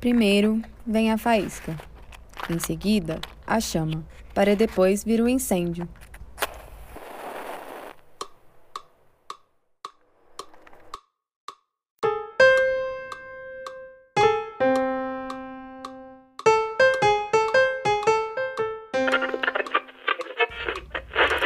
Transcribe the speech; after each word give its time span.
Primeiro 0.00 0.62
vem 0.86 1.10
a 1.10 1.18
faísca, 1.18 1.76
em 2.48 2.60
seguida 2.60 3.20
a 3.44 3.58
chama, 3.58 4.04
para 4.32 4.54
depois 4.54 5.02
vir 5.02 5.20
o 5.20 5.28
incêndio. 5.28 5.88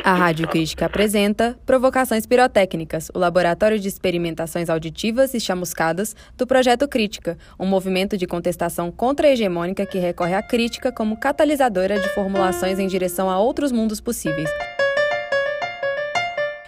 A 0.04 0.14
Rádio 0.14 0.48
Crítica 0.48 0.86
apresenta 0.86 1.56
Provocações 1.64 2.26
Pirotécnicas, 2.26 3.08
o 3.14 3.20
laboratório 3.20 3.78
de 3.78 3.86
experimentações 3.86 4.68
auditivas 4.68 5.32
e 5.32 5.38
chamuscadas 5.38 6.16
do 6.36 6.44
Projeto 6.44 6.88
Crítica, 6.88 7.38
um 7.56 7.66
movimento 7.66 8.16
de 8.16 8.26
contestação 8.26 8.90
contra-hegemônica 8.90 9.86
que 9.86 10.00
recorre 10.00 10.34
à 10.34 10.42
crítica 10.42 10.90
como 10.90 11.16
catalisadora 11.16 12.00
de 12.00 12.08
formulações 12.08 12.80
em 12.80 12.88
direção 12.88 13.30
a 13.30 13.38
outros 13.38 13.70
mundos 13.70 14.00
possíveis. 14.00 14.50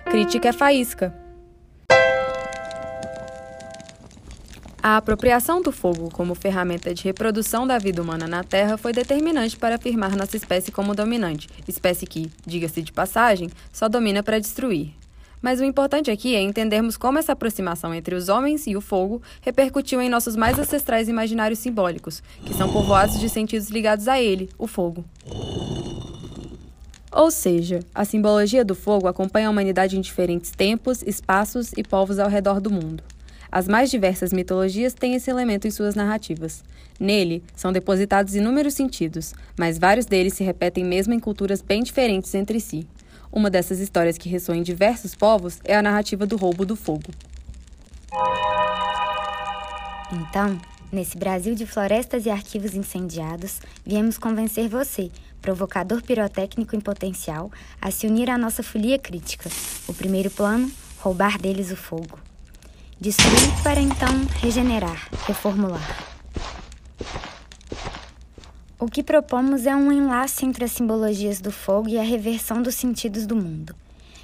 Crítica 0.04 0.50
é 0.50 0.52
faísca, 0.52 1.12
A 4.86 4.98
apropriação 4.98 5.62
do 5.62 5.72
fogo 5.72 6.10
como 6.12 6.34
ferramenta 6.34 6.92
de 6.92 7.02
reprodução 7.04 7.66
da 7.66 7.78
vida 7.78 8.02
humana 8.02 8.28
na 8.28 8.44
Terra 8.44 8.76
foi 8.76 8.92
determinante 8.92 9.56
para 9.56 9.76
afirmar 9.76 10.14
nossa 10.14 10.36
espécie 10.36 10.70
como 10.70 10.94
dominante, 10.94 11.48
espécie 11.66 12.06
que, 12.06 12.30
diga-se 12.44 12.82
de 12.82 12.92
passagem, 12.92 13.48
só 13.72 13.88
domina 13.88 14.22
para 14.22 14.38
destruir. 14.38 14.92
Mas 15.40 15.58
o 15.58 15.64
importante 15.64 16.10
aqui 16.10 16.36
é 16.36 16.42
entendermos 16.42 16.98
como 16.98 17.18
essa 17.18 17.32
aproximação 17.32 17.94
entre 17.94 18.14
os 18.14 18.28
homens 18.28 18.66
e 18.66 18.76
o 18.76 18.80
fogo 18.82 19.22
repercutiu 19.40 20.02
em 20.02 20.10
nossos 20.10 20.36
mais 20.36 20.58
ancestrais 20.58 21.08
imaginários 21.08 21.60
simbólicos, 21.60 22.22
que 22.44 22.52
são 22.52 22.70
povoados 22.70 23.18
de 23.18 23.30
sentidos 23.30 23.70
ligados 23.70 24.06
a 24.06 24.20
ele, 24.20 24.50
o 24.58 24.66
fogo. 24.66 25.02
Ou 27.10 27.30
seja, 27.30 27.80
a 27.94 28.04
simbologia 28.04 28.62
do 28.62 28.74
fogo 28.74 29.08
acompanha 29.08 29.48
a 29.48 29.50
humanidade 29.50 29.96
em 29.96 30.02
diferentes 30.02 30.50
tempos, 30.50 31.02
espaços 31.06 31.72
e 31.74 31.82
povos 31.82 32.18
ao 32.18 32.28
redor 32.28 32.60
do 32.60 32.70
mundo. 32.70 33.02
As 33.54 33.68
mais 33.68 33.88
diversas 33.88 34.32
mitologias 34.32 34.94
têm 34.94 35.14
esse 35.14 35.30
elemento 35.30 35.68
em 35.68 35.70
suas 35.70 35.94
narrativas. 35.94 36.64
Nele, 36.98 37.40
são 37.54 37.70
depositados 37.70 38.34
inúmeros 38.34 38.74
sentidos, 38.74 39.32
mas 39.56 39.78
vários 39.78 40.06
deles 40.06 40.34
se 40.34 40.42
repetem 40.42 40.84
mesmo 40.84 41.14
em 41.14 41.20
culturas 41.20 41.62
bem 41.62 41.80
diferentes 41.80 42.34
entre 42.34 42.58
si. 42.58 42.84
Uma 43.30 43.48
dessas 43.48 43.78
histórias 43.78 44.18
que 44.18 44.28
ressoa 44.28 44.56
em 44.56 44.62
diversos 44.64 45.14
povos 45.14 45.60
é 45.62 45.76
a 45.76 45.82
narrativa 45.82 46.26
do 46.26 46.36
roubo 46.36 46.66
do 46.66 46.74
fogo. 46.74 47.12
Então, 50.12 50.60
nesse 50.90 51.16
Brasil 51.16 51.54
de 51.54 51.64
florestas 51.64 52.26
e 52.26 52.30
arquivos 52.30 52.74
incendiados, 52.74 53.60
viemos 53.86 54.18
convencer 54.18 54.68
você, 54.68 55.12
provocador 55.40 56.02
pirotécnico 56.02 56.74
em 56.74 56.80
potencial, 56.80 57.52
a 57.80 57.92
se 57.92 58.08
unir 58.08 58.30
à 58.30 58.36
nossa 58.36 58.64
folia 58.64 58.98
crítica. 58.98 59.48
O 59.86 59.94
primeiro 59.94 60.28
plano: 60.28 60.68
roubar 60.98 61.38
deles 61.38 61.70
o 61.70 61.76
fogo. 61.76 62.18
Destruir 63.00 63.62
para 63.62 63.80
então 63.80 64.08
regenerar, 64.40 65.08
reformular. 65.26 66.04
O 68.78 68.86
que 68.86 69.02
propomos 69.02 69.66
é 69.66 69.74
um 69.74 69.90
enlace 69.90 70.44
entre 70.44 70.64
as 70.64 70.72
simbologias 70.72 71.40
do 71.40 71.50
fogo 71.50 71.88
e 71.88 71.98
a 71.98 72.02
reversão 72.02 72.62
dos 72.62 72.76
sentidos 72.76 73.26
do 73.26 73.34
mundo. 73.34 73.74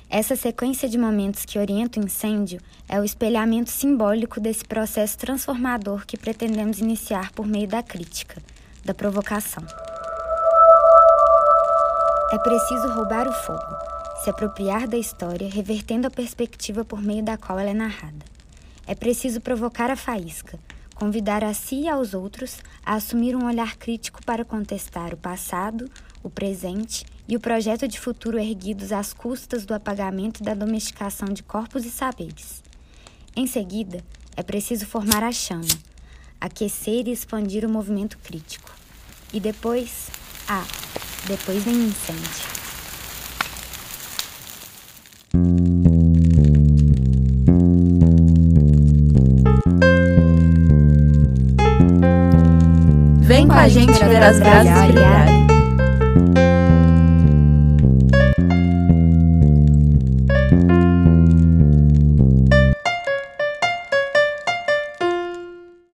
Essa 0.08 0.36
sequência 0.36 0.88
de 0.88 0.96
momentos 0.96 1.44
que 1.44 1.58
orienta 1.58 2.00
o 2.00 2.04
incêndio 2.04 2.60
é 2.88 3.00
o 3.00 3.04
espelhamento 3.04 3.70
simbólico 3.70 4.40
desse 4.40 4.64
processo 4.64 5.18
transformador 5.18 6.06
que 6.06 6.16
pretendemos 6.16 6.78
iniciar 6.78 7.32
por 7.32 7.46
meio 7.46 7.66
da 7.66 7.82
crítica, 7.82 8.40
da 8.84 8.94
provocação. 8.94 9.64
É 12.32 12.38
preciso 12.38 12.88
roubar 12.88 13.26
o 13.28 13.32
fogo, 13.32 13.76
se 14.22 14.30
apropriar 14.30 14.86
da 14.86 14.96
história, 14.96 15.48
revertendo 15.50 16.06
a 16.06 16.10
perspectiva 16.10 16.84
por 16.84 17.02
meio 17.02 17.22
da 17.24 17.36
qual 17.36 17.58
ela 17.58 17.70
é 17.70 17.74
narrada. 17.74 18.39
É 18.86 18.94
preciso 18.94 19.40
provocar 19.40 19.90
a 19.90 19.96
faísca, 19.96 20.58
convidar 20.94 21.42
a 21.44 21.54
si 21.54 21.82
e 21.82 21.88
aos 21.88 22.12
outros 22.12 22.58
a 22.84 22.94
assumir 22.94 23.34
um 23.36 23.46
olhar 23.46 23.76
crítico 23.76 24.24
para 24.24 24.44
contestar 24.44 25.14
o 25.14 25.16
passado, 25.16 25.90
o 26.22 26.28
presente 26.28 27.06
e 27.28 27.36
o 27.36 27.40
projeto 27.40 27.86
de 27.86 27.98
futuro 27.98 28.38
erguidos 28.38 28.92
às 28.92 29.12
custas 29.12 29.64
do 29.64 29.72
apagamento 29.72 30.42
da 30.42 30.52
domesticação 30.52 31.28
de 31.28 31.42
corpos 31.42 31.86
e 31.86 31.90
saberes. 31.90 32.62
Em 33.36 33.46
seguida, 33.46 34.04
é 34.36 34.42
preciso 34.42 34.86
formar 34.86 35.22
a 35.22 35.32
chama, 35.32 35.64
aquecer 36.40 37.06
e 37.06 37.12
expandir 37.12 37.64
o 37.64 37.68
movimento 37.68 38.18
crítico. 38.18 38.74
E 39.32 39.38
depois, 39.38 40.10
ah, 40.48 40.66
depois 41.26 41.62
vem 41.62 41.76
o 41.76 41.88
incêndio. 41.88 42.59
Com 53.50 53.58
a 53.58 53.68
gente 53.68 54.04
ver 54.04 54.22
as 54.22 54.38
brasas 54.38 54.86
brilharem. 54.86 55.49